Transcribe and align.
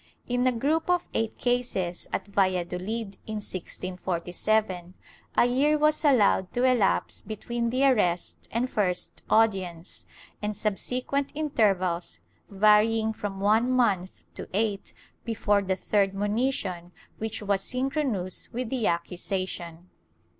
In 0.27 0.47
a 0.47 0.51
group 0.51 0.89
of 0.89 1.07
eight 1.13 1.37
cases 1.37 2.07
at 2.11 2.25
Valladolid, 2.25 3.17
in 3.27 3.35
1647, 3.37 4.95
a 5.37 5.45
year 5.45 5.77
was 5.77 6.03
allowed 6.03 6.51
to 6.53 6.63
elapse 6.63 7.21
between 7.21 7.69
the 7.69 7.83
arrest 7.85 8.47
and 8.51 8.67
first 8.67 9.21
audience, 9.29 10.07
and 10.41 10.57
subsequent 10.57 11.31
intervals, 11.35 12.17
var)dng 12.51 13.13
from 13.15 13.39
one 13.39 13.69
month 13.71 14.23
to 14.33 14.49
eight, 14.55 14.91
before 15.23 15.61
the 15.61 15.75
third 15.75 16.15
moni 16.15 16.49
tion 16.49 16.91
which 17.19 17.43
was 17.43 17.61
synchronous 17.61 18.51
with 18.51 18.71
the 18.71 18.87
accusation. 18.87 19.87